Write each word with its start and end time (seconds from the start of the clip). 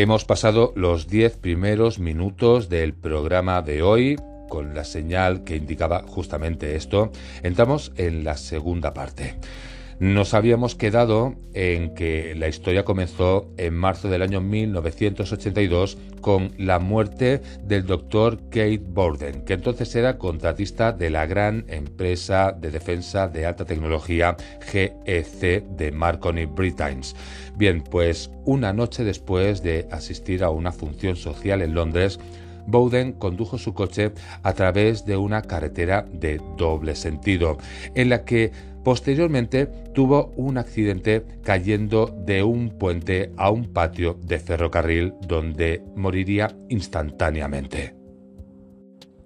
Hemos 0.00 0.24
pasado 0.24 0.72
los 0.76 1.08
10 1.08 1.38
primeros 1.38 1.98
minutos 1.98 2.68
del 2.68 2.94
programa 2.94 3.62
de 3.62 3.82
hoy 3.82 4.16
con 4.48 4.72
la 4.72 4.84
señal 4.84 5.42
que 5.42 5.56
indicaba 5.56 6.04
justamente 6.06 6.76
esto. 6.76 7.10
Entramos 7.42 7.90
en 7.96 8.22
la 8.22 8.36
segunda 8.36 8.94
parte. 8.94 9.34
Nos 10.00 10.32
habíamos 10.32 10.76
quedado 10.76 11.34
en 11.54 11.92
que 11.92 12.36
la 12.36 12.46
historia 12.46 12.84
comenzó 12.84 13.52
en 13.56 13.74
marzo 13.74 14.08
del 14.08 14.22
año 14.22 14.40
1982 14.40 15.98
con 16.20 16.52
la 16.56 16.78
muerte 16.78 17.42
del 17.64 17.84
doctor 17.84 18.38
Kate 18.48 18.80
Borden, 18.80 19.44
que 19.44 19.54
entonces 19.54 19.92
era 19.96 20.16
contratista 20.16 20.92
de 20.92 21.10
la 21.10 21.26
gran 21.26 21.64
empresa 21.66 22.52
de 22.52 22.70
defensa 22.70 23.26
de 23.26 23.44
alta 23.44 23.64
tecnología 23.64 24.36
GEC 24.60 25.64
de 25.66 25.90
Marconi 25.90 26.44
Britines. 26.44 27.16
Bien, 27.56 27.82
pues 27.82 28.30
una 28.44 28.72
noche 28.72 29.02
después 29.02 29.64
de 29.64 29.88
asistir 29.90 30.44
a 30.44 30.50
una 30.50 30.70
función 30.70 31.16
social 31.16 31.60
en 31.60 31.74
Londres, 31.74 32.20
Bowden 32.68 33.14
condujo 33.14 33.58
su 33.58 33.74
coche 33.74 34.12
a 34.42 34.52
través 34.52 35.06
de 35.06 35.16
una 35.16 35.42
carretera 35.42 36.06
de 36.12 36.40
doble 36.56 36.94
sentido, 36.94 37.56
en 37.94 38.10
la 38.10 38.24
que 38.24 38.52
posteriormente 38.88 39.66
tuvo 39.92 40.32
un 40.36 40.56
accidente 40.56 41.22
cayendo 41.42 42.06
de 42.06 42.42
un 42.42 42.70
puente 42.70 43.32
a 43.36 43.50
un 43.50 43.70
patio 43.74 44.18
de 44.22 44.38
ferrocarril 44.38 45.12
donde 45.20 45.82
moriría 45.94 46.56
instantáneamente 46.70 47.97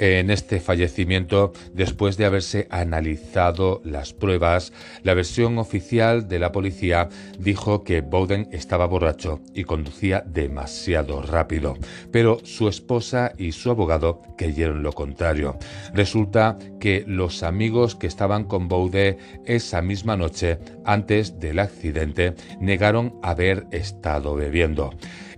en 0.03 0.31
este 0.31 0.59
fallecimiento 0.59 1.53
después 1.73 2.17
de 2.17 2.25
haberse 2.25 2.67
analizado 2.71 3.81
las 3.85 4.13
pruebas. 4.13 4.73
La 5.05 5.15
versión 5.15 5.59
oficial 5.59 6.27
de 6.27 6.41
la 6.41 6.51
policía 6.51 7.09
dijo 7.39 7.85
que 7.85 8.01
Bowden 8.01 8.49
estaba 8.51 8.87
borracho 8.87 9.39
y 9.55 9.63
conducía 9.63 10.25
demasiado 10.27 11.23
rápido, 11.23 11.77
pero 12.11 12.41
su 12.43 12.67
esposa 12.67 13.31
y 13.39 13.53
su 13.53 13.71
abogado 13.71 14.23
creyeron 14.37 14.83
lo 14.83 14.93
contrario. 14.93 15.57
Resulta 15.95 16.59
que 16.81 17.05
los 17.07 17.45
amigos 17.45 17.95
que 17.95 18.09
estaban 18.09 18.43
con 18.43 18.67
Bowden 18.67 19.19
esa 19.47 19.83
misma 19.83 20.17
noche 20.17 20.59
antes 20.85 21.39
del 21.39 21.61
accidente 21.61 22.35
negaron 22.59 23.21
haber 23.23 23.67
estado 23.71 24.35
bebiendo. 24.35 24.91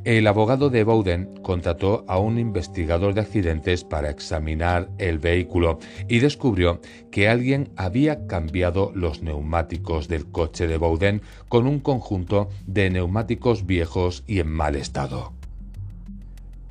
El 0.04 0.26
abogado 0.26 0.68
de 0.68 0.84
Bowden 0.84 1.30
contrató 1.42 2.04
a 2.08 2.18
un 2.18 2.38
investigador 2.38 3.14
de 3.14 3.22
accidentes 3.22 3.84
para 3.84 4.10
examinar 4.10 4.90
el 4.98 5.18
vehículo 5.18 5.78
y 6.08 6.18
descubrió 6.18 6.82
que 7.10 7.30
alguien 7.30 7.70
había 7.76 8.26
cambiado 8.26 8.92
los 8.94 9.22
neumáticos 9.22 10.06
del 10.06 10.26
coche 10.26 10.66
de 10.66 10.76
Bowden 10.76 11.22
con 11.48 11.66
un 11.66 11.80
conjunto 11.80 12.50
de 12.66 12.90
neumáticos 12.90 13.64
viejos 13.64 14.24
y 14.26 14.40
en 14.40 14.50
mal 14.50 14.76
estado. 14.76 15.32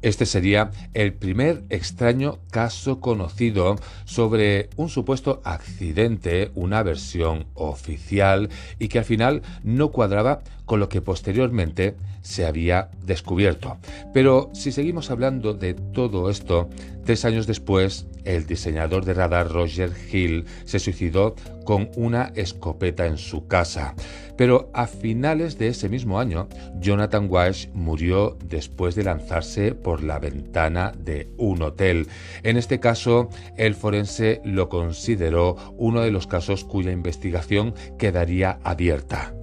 Este 0.03 0.25
sería 0.25 0.69
el 0.93 1.13
primer 1.13 1.63
extraño 1.69 2.39
caso 2.51 2.99
conocido 2.99 3.77
sobre 4.03 4.69
un 4.75 4.89
supuesto 4.89 5.41
accidente, 5.45 6.51
una 6.55 6.83
versión 6.83 7.45
oficial 7.53 8.49
y 8.79 8.89
que 8.89 8.99
al 8.99 9.05
final 9.05 9.41
no 9.63 9.91
cuadraba 9.91 10.41
con 10.65 10.81
lo 10.81 10.89
que 10.89 11.01
posteriormente 11.01 11.95
se 12.21 12.45
había 12.45 12.89
descubierto. 13.05 13.77
Pero 14.13 14.49
si 14.53 14.73
seguimos 14.73 15.09
hablando 15.09 15.53
de 15.53 15.73
todo 15.73 16.29
esto, 16.29 16.69
tres 17.05 17.23
años 17.23 17.47
después, 17.47 18.05
el 18.25 18.45
diseñador 18.45 19.05
de 19.05 19.13
radar 19.13 19.49
Roger 19.49 19.91
Hill 20.11 20.45
se 20.65 20.79
suicidó 20.79 21.35
con 21.65 21.89
una 21.95 22.31
escopeta 22.35 23.05
en 23.05 23.17
su 23.17 23.47
casa. 23.47 23.95
Pero 24.35 24.71
a 24.73 24.87
finales 24.87 25.57
de 25.57 25.67
ese 25.67 25.89
mismo 25.89 26.19
año, 26.19 26.47
Jonathan 26.79 27.27
Walsh 27.29 27.67
murió 27.73 28.37
después 28.43 28.95
de 28.95 29.03
lanzarse 29.03 29.75
por 29.75 30.03
la 30.03 30.19
ventana 30.19 30.91
de 30.97 31.29
un 31.37 31.61
hotel. 31.61 32.07
En 32.41 32.57
este 32.57 32.79
caso, 32.79 33.29
el 33.57 33.75
forense 33.75 34.41
lo 34.43 34.69
consideró 34.69 35.55
uno 35.77 36.01
de 36.01 36.11
los 36.11 36.27
casos 36.27 36.63
cuya 36.63 36.91
investigación 36.91 37.75
quedaría 37.97 38.59
abierta. 38.63 39.33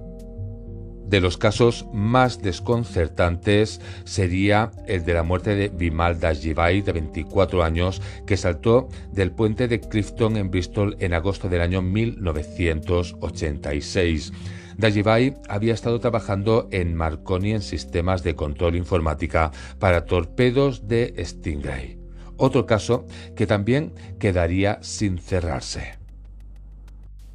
De 1.11 1.19
los 1.19 1.37
casos 1.37 1.85
más 1.91 2.41
desconcertantes 2.41 3.81
sería 4.05 4.71
el 4.87 5.03
de 5.03 5.13
la 5.13 5.23
muerte 5.23 5.57
de 5.57 5.67
Bimal 5.67 6.21
Dajibay, 6.21 6.81
de 6.81 6.93
24 6.93 7.63
años, 7.63 8.01
que 8.25 8.37
saltó 8.37 8.87
del 9.11 9.33
puente 9.33 9.67
de 9.67 9.81
Clifton 9.81 10.37
en 10.37 10.49
Bristol 10.49 10.95
en 11.01 11.13
agosto 11.13 11.49
del 11.49 11.59
año 11.59 11.81
1986. 11.81 14.31
Dajibay 14.77 15.35
había 15.49 15.73
estado 15.73 15.99
trabajando 15.99 16.69
en 16.71 16.95
Marconi 16.95 17.51
en 17.51 17.61
sistemas 17.61 18.23
de 18.23 18.35
control 18.35 18.77
informática 18.77 19.51
para 19.79 20.05
torpedos 20.05 20.87
de 20.87 21.13
Stingray. 21.19 21.99
Otro 22.37 22.65
caso 22.65 23.05
que 23.35 23.45
también 23.45 23.93
quedaría 24.17 24.79
sin 24.81 25.17
cerrarse 25.17 26.00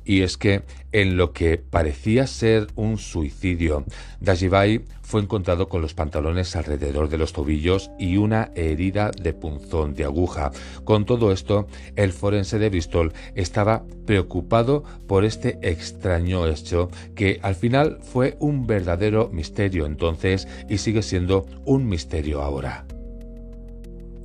y 0.06 0.22
es 0.22 0.38
que 0.38 0.62
en 0.92 1.16
lo 1.18 1.32
que 1.32 1.58
parecía 1.58 2.26
ser 2.26 2.68
un 2.76 2.96
suicidio, 2.96 3.84
Dajibai 4.20 4.82
fue 5.02 5.20
encontrado 5.20 5.68
con 5.68 5.82
los 5.82 5.94
pantalones 5.94 6.56
alrededor 6.56 7.08
de 7.08 7.18
los 7.18 7.32
tobillos 7.32 7.90
y 7.98 8.16
una 8.16 8.50
herida 8.54 9.10
de 9.10 9.34
punzón 9.34 9.94
de 9.94 10.04
aguja. 10.04 10.52
Con 10.84 11.04
todo 11.04 11.32
esto, 11.32 11.66
el 11.96 12.12
forense 12.12 12.58
de 12.58 12.70
Bristol 12.70 13.12
estaba 13.34 13.84
preocupado 14.06 14.84
por 15.06 15.24
este 15.24 15.58
extraño 15.60 16.46
hecho 16.46 16.90
que 17.14 17.40
al 17.42 17.56
final 17.56 17.98
fue 18.00 18.36
un 18.40 18.66
verdadero 18.66 19.28
misterio 19.32 19.86
entonces 19.86 20.48
y 20.68 20.78
sigue 20.78 21.02
siendo 21.02 21.46
un 21.64 21.88
misterio 21.88 22.42
ahora. 22.42 22.86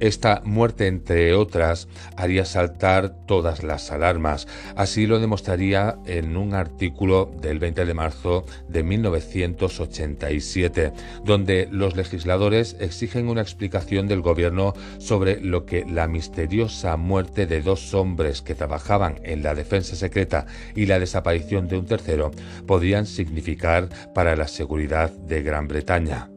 Esta 0.02 0.42
muerte, 0.44 0.88
entre 0.88 1.34
otras, 1.36 1.88
haría 2.18 2.44
saltar 2.44 3.14
todas 3.28 3.62
las 3.62 3.92
alarmas. 3.92 4.48
Así 4.76 5.06
lo 5.06 5.20
demostraría 5.20 6.00
en 6.08 6.38
un 6.38 6.56
artículo 6.56 7.32
del 7.40 7.60
20 7.60 7.86
de 7.86 7.94
marzo 7.94 8.44
de 8.68 8.82
1987, 8.82 10.92
donde 11.24 11.70
los 11.72 11.96
legisladores 11.96 12.76
exigen 12.80 13.30
una 13.30 13.42
explicación 13.42 14.08
del 14.08 14.22
gobierno 14.22 14.74
sobre 14.98 15.40
lo 15.40 15.68
que 15.68 15.86
la 15.86 16.08
misteriosa 16.08 16.98
muerte 16.98 17.46
de 17.46 17.62
dos 17.62 17.94
hombres 17.94 18.42
que 18.42 18.56
trabajaban 18.56 19.20
en 19.22 19.44
la 19.44 19.54
defensa 19.54 19.96
secreta 19.96 20.48
y 20.76 20.88
la 20.88 20.98
desaparición 20.98 21.68
de 21.68 21.78
un 21.78 21.86
tercero 21.86 22.32
podrían 22.66 23.06
significar 23.06 23.88
para 24.16 24.36
la 24.36 24.48
seguridad 24.48 25.12
de 25.12 25.44
Gran 25.44 25.68
Bretaña. 25.68 26.32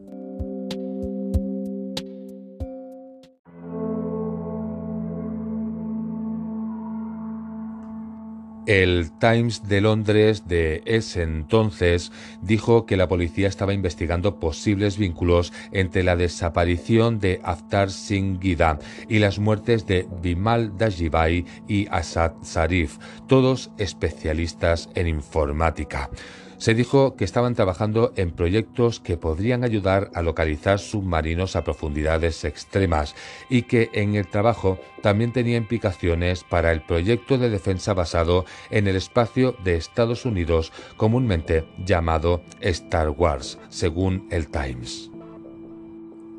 El 8.65 9.11
Times 9.19 9.67
de 9.67 9.81
Londres 9.81 10.47
de 10.47 10.81
ese 10.85 11.21
entonces 11.21 12.11
dijo 12.41 12.85
que 12.85 12.97
la 12.97 13.07
policía 13.07 13.47
estaba 13.47 13.73
investigando 13.73 14.39
posibles 14.39 14.97
vínculos 14.97 15.53
entre 15.71 16.01
la 16.03 16.15
desaparición 16.15 17.19
de 17.19 17.39
Aftar 17.43 17.91
Singh 17.91 18.41
Gida 18.41 18.79
y 19.07 19.19
las 19.19 19.37
muertes 19.37 19.85
de 19.85 20.07
Bimal 20.21 20.77
Dajibai 20.77 21.45
y 21.67 21.87
Asad 21.91 22.33
Sarif, 22.41 22.97
todos 23.27 23.69
especialistas 23.77 24.89
en 24.95 25.07
informática. 25.07 26.09
Se 26.57 26.73
dijo 26.73 27.15
que 27.15 27.25
estaban 27.25 27.55
trabajando 27.55 28.13
en 28.15 28.31
proyectos 28.31 28.99
que 28.99 29.17
podrían 29.17 29.63
ayudar 29.63 30.09
a 30.13 30.21
localizar 30.21 30.79
submarinos 30.79 31.55
a 31.55 31.63
profundidades 31.63 32.43
extremas 32.43 33.15
y 33.49 33.63
que 33.63 33.89
en 33.93 34.15
el 34.15 34.27
trabajo 34.27 34.79
también 35.01 35.33
tenía 35.33 35.57
implicaciones 35.57 36.43
para 36.43 36.71
el 36.71 36.81
proyecto 36.81 37.37
de 37.37 37.49
defensa 37.49 37.93
basado 37.93 38.45
en 38.69 38.87
el 38.87 38.95
espacio 38.95 39.55
de 39.63 39.75
Estados 39.75 40.25
Unidos, 40.25 40.71
comúnmente 40.97 41.65
llamado 41.77 42.41
Star 42.61 43.09
Wars, 43.09 43.59
según 43.69 44.27
el 44.31 44.47
Times. 44.47 45.14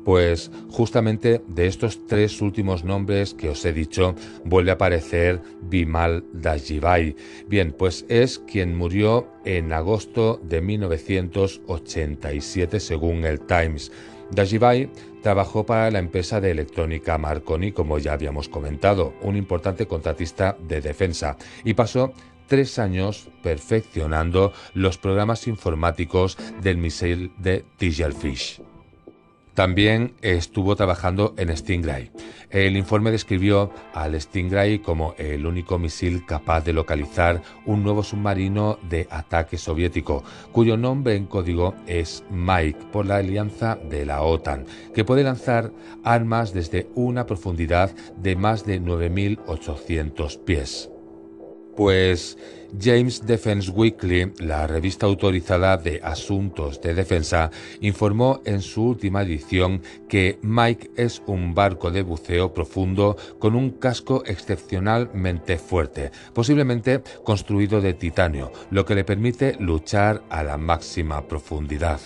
Pues 0.07 0.49
justamente 0.69 1.43
de 1.49 1.67
estos 1.67 2.07
tres 2.07 2.41
últimos 2.41 2.85
nombres 2.85 3.33
que 3.33 3.49
os 3.49 3.65
he 3.65 3.73
dicho 3.73 4.15
vuelve 4.45 4.71
a 4.71 4.75
aparecer 4.75 5.41
Bimal 5.63 6.23
Dajibai. 6.31 7.17
Bien, 7.49 7.75
pues 7.77 8.05
es 8.07 8.39
quien 8.39 8.77
murió 8.77 9.27
en 9.43 9.73
agosto 9.73 10.39
de 10.41 10.61
1987 10.61 12.79
según 12.79 13.25
el 13.25 13.41
Times. 13.41 13.91
Dajibai 14.31 14.89
trabajó 15.23 15.65
para 15.65 15.91
la 15.91 15.99
empresa 15.99 16.39
de 16.39 16.51
electrónica 16.51 17.17
Marconi, 17.17 17.73
como 17.73 17.99
ya 17.99 18.13
habíamos 18.13 18.47
comentado, 18.47 19.13
un 19.23 19.35
importante 19.35 19.87
contratista 19.87 20.57
de 20.69 20.79
defensa, 20.79 21.35
y 21.65 21.73
pasó 21.73 22.13
tres 22.47 22.79
años 22.79 23.27
perfeccionando 23.43 24.53
los 24.73 24.97
programas 24.97 25.47
informáticos 25.47 26.37
del 26.61 26.77
misil 26.77 27.33
de 27.39 27.65
Tigelfish. 27.75 28.61
También 29.57 30.13
estuvo 30.21 30.75
trabajando 30.75 31.33
en 31.35 31.57
Stingray. 31.57 32.11
El 32.51 32.77
informe 32.77 33.09
describió 33.09 33.71
al 33.91 34.13
Stingray 34.21 34.77
como 34.77 35.15
el 35.17 35.47
único 35.47 35.79
misil 35.79 36.27
capaz 36.27 36.63
de 36.63 36.73
localizar 36.73 37.41
un 37.65 37.81
nuevo 37.81 38.03
submarino 38.03 38.77
de 38.87 39.07
ataque 39.09 39.57
soviético, 39.57 40.23
cuyo 40.51 40.77
nombre 40.77 41.15
en 41.15 41.25
código 41.25 41.73
es 41.87 42.23
Mike 42.29 42.85
por 42.91 43.07
la 43.07 43.15
alianza 43.15 43.79
de 43.89 44.05
la 44.05 44.21
OTAN, 44.21 44.67
que 44.93 45.03
puede 45.03 45.23
lanzar 45.23 45.71
armas 46.03 46.53
desde 46.53 46.87
una 46.93 47.25
profundidad 47.25 47.89
de 48.15 48.35
más 48.35 48.63
de 48.63 48.79
9.800 48.79 50.37
pies. 50.43 50.91
Pues 51.77 52.39
James 52.81 53.23
Defense 53.27 53.69
Weekly, 53.69 54.33
la 54.39 54.65
revista 54.65 55.05
autorizada 55.05 55.77
de 55.77 56.01
asuntos 56.03 56.81
de 56.81 56.95
defensa, 56.95 57.51
informó 57.81 58.41
en 58.45 58.63
su 58.63 58.83
última 58.83 59.21
edición 59.21 59.83
que 60.09 60.39
Mike 60.41 60.89
es 60.97 61.21
un 61.27 61.53
barco 61.53 61.91
de 61.91 62.01
buceo 62.01 62.51
profundo 62.51 63.15
con 63.37 63.55
un 63.55 63.69
casco 63.69 64.23
excepcionalmente 64.25 65.59
fuerte, 65.59 66.09
posiblemente 66.33 67.03
construido 67.23 67.79
de 67.79 67.93
titanio, 67.93 68.51
lo 68.71 68.83
que 68.83 68.95
le 68.95 69.03
permite 69.03 69.55
luchar 69.59 70.23
a 70.31 70.41
la 70.41 70.57
máxima 70.57 71.27
profundidad. 71.27 71.99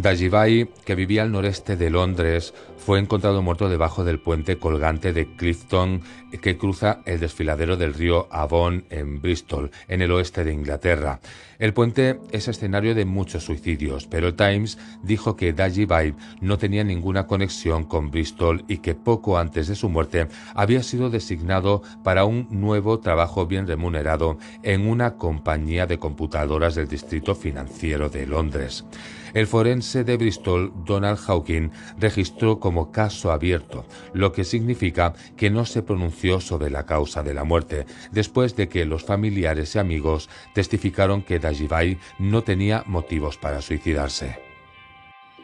Dajibai, 0.00 0.70
que 0.86 0.94
vivía 0.94 1.22
al 1.22 1.32
noreste 1.32 1.76
de 1.76 1.90
Londres, 1.90 2.54
fue 2.80 2.98
encontrado 2.98 3.42
muerto 3.42 3.68
debajo 3.68 4.04
del 4.04 4.18
puente 4.18 4.58
colgante 4.58 5.12
de 5.12 5.26
Clifton 5.36 6.00
que 6.42 6.56
cruza 6.56 7.00
el 7.04 7.20
desfiladero 7.20 7.76
del 7.76 7.94
río 7.94 8.26
Avon 8.30 8.84
en 8.90 9.20
Bristol, 9.20 9.70
en 9.88 10.00
el 10.00 10.10
oeste 10.10 10.44
de 10.44 10.52
Inglaterra. 10.52 11.20
El 11.58 11.74
puente 11.74 12.18
es 12.30 12.48
escenario 12.48 12.94
de 12.94 13.04
muchos 13.04 13.44
suicidios, 13.44 14.06
pero 14.06 14.28
el 14.28 14.34
Times 14.34 14.78
dijo 15.02 15.36
que 15.36 15.52
Dajibai 15.52 16.14
no 16.40 16.56
tenía 16.56 16.82
ninguna 16.82 17.26
conexión 17.26 17.84
con 17.84 18.10
Bristol 18.10 18.64
y 18.66 18.78
que 18.78 18.94
poco 18.94 19.36
antes 19.36 19.68
de 19.68 19.74
su 19.74 19.90
muerte 19.90 20.28
había 20.54 20.82
sido 20.82 21.10
designado 21.10 21.82
para 22.02 22.24
un 22.24 22.48
nuevo 22.50 22.98
trabajo 23.00 23.46
bien 23.46 23.66
remunerado 23.66 24.38
en 24.62 24.88
una 24.88 25.16
compañía 25.16 25.86
de 25.86 25.98
computadoras 25.98 26.74
del 26.76 26.88
distrito 26.88 27.34
financiero 27.34 28.08
de 28.08 28.26
Londres. 28.26 28.86
El 29.34 29.46
forense 29.46 30.02
de 30.02 30.16
Bristol, 30.16 30.72
Donald 30.84 31.18
Hawking, 31.18 31.70
registró 31.98 32.58
como 32.70 32.92
caso 32.92 33.32
abierto, 33.32 33.84
lo 34.12 34.30
que 34.30 34.44
significa 34.44 35.12
que 35.36 35.50
no 35.50 35.64
se 35.64 35.82
pronunció 35.82 36.40
sobre 36.40 36.70
la 36.70 36.86
causa 36.86 37.24
de 37.24 37.34
la 37.34 37.42
muerte, 37.42 37.84
después 38.12 38.54
de 38.54 38.68
que 38.68 38.84
los 38.84 39.02
familiares 39.02 39.74
y 39.74 39.80
amigos 39.80 40.28
testificaron 40.54 41.22
que 41.22 41.40
Dajibai 41.40 41.98
no 42.20 42.44
tenía 42.44 42.84
motivos 42.86 43.38
para 43.38 43.60
suicidarse. 43.60 44.49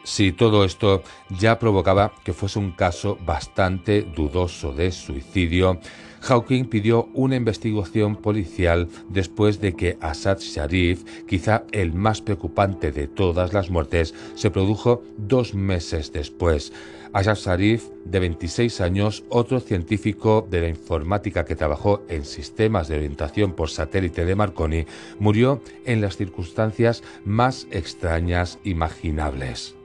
Si 0.07 0.31
todo 0.31 0.63
esto 0.63 1.03
ya 1.37 1.59
provocaba 1.59 2.13
que 2.23 2.31
fuese 2.31 2.59
un 2.59 2.71
caso 2.71 3.17
bastante 3.25 4.03
dudoso 4.03 4.71
de 4.71 4.93
suicidio, 4.93 5.81
Hawking 6.21 6.63
pidió 6.69 7.09
una 7.13 7.35
investigación 7.35 8.15
policial 8.15 8.87
después 9.09 9.59
de 9.59 9.75
que 9.75 9.97
Assad 9.99 10.39
Sharif, 10.39 11.03
quizá 11.27 11.65
el 11.73 11.91
más 11.91 12.21
preocupante 12.21 12.93
de 12.93 13.09
todas 13.09 13.51
las 13.51 13.69
muertes, 13.69 14.15
se 14.35 14.49
produjo 14.49 15.03
dos 15.17 15.53
meses 15.53 16.13
después. 16.13 16.71
Assad 17.11 17.35
Sharif, 17.35 17.89
de 18.05 18.19
26 18.21 18.79
años, 18.79 19.25
otro 19.27 19.59
científico 19.59 20.47
de 20.49 20.61
la 20.61 20.69
informática 20.69 21.43
que 21.43 21.57
trabajó 21.57 22.03
en 22.07 22.23
sistemas 22.23 22.87
de 22.87 22.95
orientación 22.95 23.51
por 23.51 23.69
satélite 23.69 24.23
de 24.23 24.35
Marconi, 24.35 24.85
murió 25.19 25.61
en 25.85 25.99
las 25.99 26.15
circunstancias 26.15 27.03
más 27.25 27.67
extrañas 27.71 28.57
imaginables. 28.63 29.76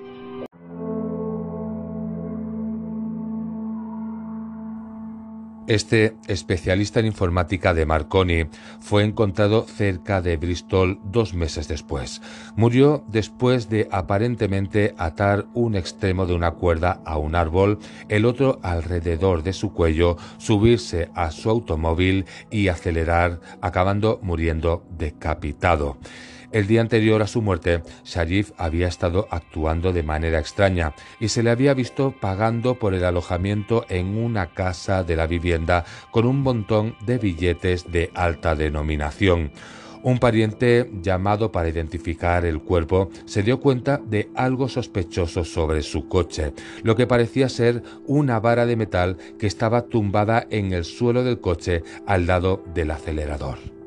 Este 5.72 6.19
especialista 6.28 7.00
en 7.00 7.06
informática 7.06 7.72
de 7.72 7.86
Marconi 7.86 8.44
fue 8.80 9.04
encontrado 9.04 9.62
cerca 9.62 10.20
de 10.20 10.36
Bristol 10.36 11.00
dos 11.02 11.32
meses 11.32 11.66
después. 11.66 12.20
Murió 12.56 13.02
después 13.08 13.70
de 13.70 13.88
aparentemente 13.90 14.94
atar 14.98 15.46
un 15.54 15.74
extremo 15.74 16.26
de 16.26 16.34
una 16.34 16.50
cuerda 16.50 17.00
a 17.06 17.16
un 17.16 17.34
árbol, 17.34 17.78
el 18.10 18.26
otro 18.26 18.60
alrededor 18.62 19.42
de 19.42 19.54
su 19.54 19.72
cuello, 19.72 20.19
subirse 20.36 21.08
a 21.14 21.30
su 21.30 21.48
automóvil 21.48 22.26
y 22.50 22.69
acelerar, 22.69 23.40
acabando 23.62 24.20
muriendo 24.20 24.84
decapitado. 24.90 25.96
El 26.52 26.66
día 26.66 26.82
anterior 26.82 27.22
a 27.22 27.26
su 27.26 27.40
muerte, 27.40 27.82
Sharif 28.04 28.52
había 28.58 28.87
estado 28.87 29.26
actuando 29.31 29.94
de 29.94 30.02
manera 30.02 30.38
extraña 30.38 30.94
y 31.19 31.28
se 31.28 31.43
le 31.43 31.49
había 31.49 31.72
visto 31.72 32.14
pagando 32.20 32.78
por 32.78 32.93
el 32.93 33.04
alojamiento 33.04 33.87
en 33.88 34.19
una 34.19 34.52
casa 34.52 35.02
de 35.02 35.16
la 35.16 35.26
vivienda 35.26 35.87
con 36.10 36.26
un 36.26 36.43
montón 36.43 36.94
de 37.06 37.16
billetes 37.16 37.90
de 37.90 38.10
alta 38.14 38.54
denominación. 38.54 39.50
Un 40.02 40.19
pariente 40.19 40.90
llamado 41.00 41.52
para 41.52 41.70
identificar 41.70 42.44
el 42.44 42.60
cuerpo 42.60 43.08
se 43.25 43.43
dio 43.43 43.58
cuenta 43.58 43.98
de 44.05 44.28
algo 44.34 44.69
sospechoso 44.69 45.44
sobre 45.44 45.81
su 45.82 46.06
coche, 46.08 46.52
lo 46.82 46.96
que 46.96 47.06
parecía 47.06 47.48
ser 47.48 47.82
una 48.06 48.40
vara 48.40 48.66
de 48.66 48.76
metal 48.76 49.16
que 49.38 49.46
estaba 49.46 49.82
tumbada 49.82 50.46
en 50.50 50.75
el 50.75 50.84
suelo 50.84 51.25
del 51.25 51.40
coche 51.40 51.82
al 52.06 52.26
lado 52.26 52.62
del 52.75 52.90
acelerador. 52.90 53.81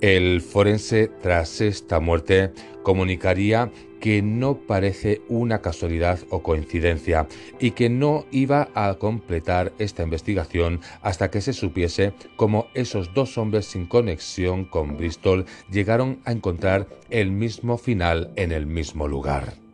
El 0.00 0.40
forense 0.42 1.08
tras 1.08 1.60
esta 1.60 1.98
muerte 1.98 2.52
comunicaría 2.84 3.72
que 4.00 4.22
no 4.22 4.58
parece 4.58 5.22
una 5.28 5.60
casualidad 5.60 6.20
o 6.30 6.42
coincidencia 6.42 7.26
y 7.58 7.72
que 7.72 7.88
no 7.88 8.24
iba 8.30 8.68
a 8.74 8.94
completar 8.94 9.72
esta 9.80 10.04
investigación 10.04 10.80
hasta 11.02 11.32
que 11.32 11.40
se 11.40 11.52
supiese 11.52 12.12
cómo 12.36 12.68
esos 12.74 13.12
dos 13.12 13.38
hombres 13.38 13.66
sin 13.66 13.86
conexión 13.86 14.66
con 14.66 14.96
Bristol 14.96 15.46
llegaron 15.68 16.20
a 16.24 16.30
encontrar 16.30 16.86
el 17.10 17.32
mismo 17.32 17.76
final 17.76 18.30
en 18.36 18.52
el 18.52 18.66
mismo 18.66 19.08
lugar. 19.08 19.67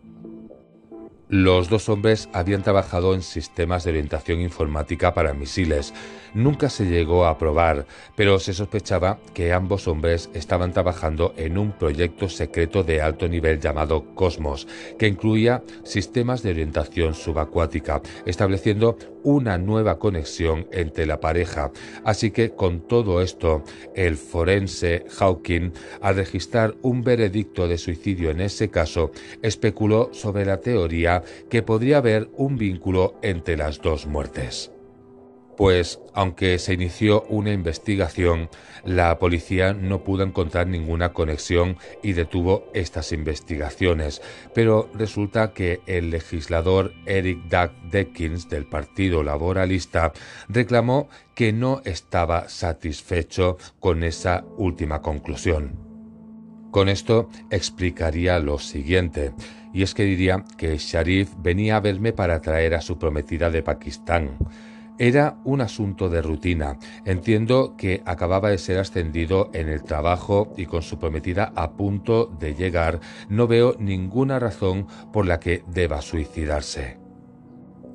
Los 1.34 1.68
dos 1.68 1.88
hombres 1.88 2.28
habían 2.32 2.62
trabajado 2.62 3.12
en 3.12 3.20
sistemas 3.20 3.82
de 3.82 3.90
orientación 3.90 4.40
informática 4.40 5.14
para 5.14 5.34
misiles. 5.34 5.92
Nunca 6.32 6.68
se 6.68 6.84
llegó 6.84 7.26
a 7.26 7.38
probar, 7.38 7.86
pero 8.14 8.38
se 8.38 8.54
sospechaba 8.54 9.18
que 9.34 9.52
ambos 9.52 9.88
hombres 9.88 10.30
estaban 10.32 10.72
trabajando 10.72 11.34
en 11.36 11.58
un 11.58 11.72
proyecto 11.72 12.28
secreto 12.28 12.84
de 12.84 13.02
alto 13.02 13.26
nivel 13.28 13.58
llamado 13.58 14.14
Cosmos, 14.14 14.68
que 14.96 15.08
incluía 15.08 15.64
sistemas 15.82 16.44
de 16.44 16.50
orientación 16.50 17.14
subacuática, 17.14 18.00
estableciendo 18.26 18.96
una 19.24 19.58
nueva 19.58 19.98
conexión 19.98 20.68
entre 20.70 21.06
la 21.06 21.18
pareja. 21.18 21.72
Así 22.04 22.30
que 22.30 22.50
con 22.50 22.86
todo 22.86 23.22
esto, 23.22 23.64
el 23.96 24.16
forense 24.16 25.04
Hawking, 25.18 25.72
al 26.00 26.16
registrar 26.16 26.76
un 26.82 27.02
veredicto 27.02 27.66
de 27.66 27.78
suicidio 27.78 28.30
en 28.30 28.40
ese 28.40 28.70
caso, 28.70 29.10
especuló 29.42 30.10
sobre 30.12 30.44
la 30.44 30.60
teoría 30.60 31.23
que 31.50 31.62
podría 31.62 31.98
haber 31.98 32.30
un 32.36 32.56
vínculo 32.56 33.14
entre 33.22 33.56
las 33.56 33.80
dos 33.80 34.06
muertes. 34.06 34.70
Pues, 35.56 36.00
aunque 36.14 36.58
se 36.58 36.74
inició 36.74 37.22
una 37.28 37.52
investigación, 37.52 38.48
la 38.84 39.18
policía 39.18 39.72
no 39.72 40.02
pudo 40.02 40.24
encontrar 40.24 40.66
ninguna 40.66 41.12
conexión 41.12 41.76
y 42.02 42.12
detuvo 42.12 42.66
estas 42.74 43.12
investigaciones. 43.12 44.20
Pero 44.52 44.90
resulta 44.94 45.52
que 45.52 45.80
el 45.86 46.10
legislador 46.10 46.92
Eric 47.06 47.38
Doug 47.44 47.70
Deckins 47.90 48.48
del 48.48 48.66
Partido 48.66 49.22
Laboralista 49.22 50.12
reclamó 50.48 51.08
que 51.36 51.52
no 51.52 51.82
estaba 51.84 52.48
satisfecho 52.48 53.56
con 53.78 54.02
esa 54.02 54.44
última 54.56 55.02
conclusión. 55.02 55.78
Con 56.72 56.88
esto 56.88 57.28
explicaría 57.50 58.40
lo 58.40 58.58
siguiente 58.58 59.32
y 59.74 59.82
es 59.82 59.92
que 59.92 60.04
diría 60.04 60.44
que 60.56 60.78
Sharif 60.78 61.34
venía 61.36 61.76
a 61.76 61.80
verme 61.80 62.12
para 62.12 62.40
traer 62.40 62.74
a 62.74 62.80
su 62.80 62.96
prometida 62.96 63.50
de 63.50 63.62
Pakistán. 63.62 64.38
Era 64.96 65.38
un 65.42 65.60
asunto 65.60 66.08
de 66.08 66.22
rutina. 66.22 66.78
Entiendo 67.04 67.74
que 67.76 68.00
acababa 68.06 68.50
de 68.50 68.58
ser 68.58 68.78
ascendido 68.78 69.50
en 69.52 69.68
el 69.68 69.82
trabajo 69.82 70.54
y 70.56 70.66
con 70.66 70.82
su 70.82 71.00
prometida 71.00 71.52
a 71.56 71.72
punto 71.72 72.26
de 72.38 72.54
llegar, 72.54 73.00
no 73.28 73.48
veo 73.48 73.74
ninguna 73.80 74.38
razón 74.38 74.86
por 75.12 75.26
la 75.26 75.40
que 75.40 75.64
deba 75.66 76.00
suicidarse. 76.00 77.03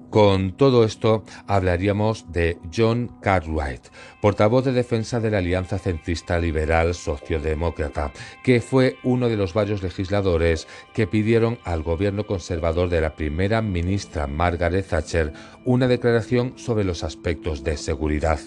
Con 0.09 0.53
todo 0.53 0.85
esto 0.85 1.23
hablaríamos 1.45 2.31
de 2.31 2.57
John 2.75 3.11
Cartwright, 3.21 3.89
portavoz 4.21 4.65
de 4.65 4.71
defensa 4.71 5.19
de 5.19 5.29
la 5.29 5.37
Alianza 5.37 5.77
Centrista 5.77 6.39
Liberal 6.39 6.95
Sociodemócrata, 6.95 8.11
que 8.43 8.59
fue 8.59 8.97
uno 9.03 9.29
de 9.29 9.37
los 9.37 9.53
varios 9.53 9.83
legisladores 9.83 10.67
que 10.95 11.05
pidieron 11.05 11.59
al 11.63 11.83
gobierno 11.83 12.25
conservador 12.25 12.89
de 12.89 13.01
la 13.01 13.15
primera 13.15 13.61
ministra 13.61 14.25
Margaret 14.25 14.87
Thatcher 14.87 15.31
una 15.63 15.87
declaración 15.87 16.53
sobre 16.57 16.85
los 16.85 17.03
aspectos 17.03 17.63
de 17.63 17.77
seguridad. 17.77 18.39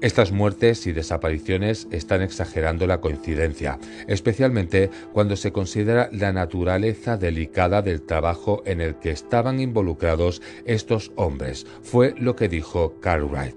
Estas 0.00 0.30
muertes 0.30 0.86
y 0.86 0.92
desapariciones 0.92 1.88
están 1.90 2.22
exagerando 2.22 2.86
la 2.86 3.00
coincidencia, 3.00 3.80
especialmente 4.06 4.90
cuando 5.12 5.34
se 5.34 5.50
considera 5.50 6.08
la 6.12 6.32
naturaleza 6.32 7.16
delicada 7.16 7.82
del 7.82 8.02
trabajo 8.02 8.62
en 8.64 8.80
el 8.80 8.94
que 9.00 9.10
estaban 9.10 9.58
involucrados 9.58 10.40
estos 10.66 11.10
hombres, 11.16 11.66
fue 11.82 12.14
lo 12.16 12.36
que 12.36 12.48
dijo 12.48 13.00
Cartwright. 13.00 13.56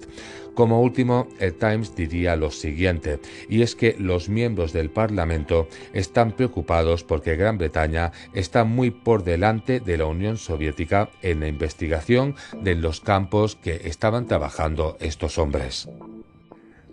Como 0.56 0.82
último, 0.82 1.30
el 1.40 1.54
Times 1.54 1.96
diría 1.96 2.36
lo 2.36 2.50
siguiente, 2.50 3.20
y 3.48 3.62
es 3.62 3.76
que 3.76 3.96
los 4.00 4.28
miembros 4.28 4.74
del 4.74 4.90
Parlamento 4.90 5.68
están 5.94 6.32
preocupados 6.32 7.04
porque 7.04 7.36
Gran 7.36 7.60
Bretaña 7.60 8.12
está 8.34 8.64
muy 8.64 8.90
por 8.90 9.24
delante 9.24 9.80
de 9.80 9.98
la 9.98 10.08
Unión 10.08 10.38
Soviética 10.38 11.12
en 11.22 11.42
la 11.42 11.48
investigación 11.48 12.36
de 12.62 12.74
los 12.74 13.00
campos 13.00 13.56
que 13.56 13.82
estaban 13.86 14.26
trabajando 14.26 14.98
estos 15.00 15.38
hombres. 15.38 15.88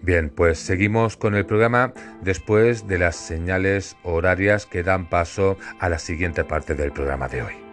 Bien, 0.02 0.30
pues 0.30 0.58
seguimos 0.58 1.16
con 1.16 1.34
el 1.34 1.44
programa 1.44 1.92
después 2.22 2.86
de 2.86 2.98
las 2.98 3.16
señales 3.16 3.96
horarias 4.02 4.66
que 4.66 4.82
dan 4.82 5.08
paso 5.08 5.58
a 5.80 5.88
la 5.88 5.98
siguiente 5.98 6.44
parte 6.44 6.74
del 6.74 6.92
programa 6.92 7.28
de 7.28 7.42
hoy. 7.42 7.67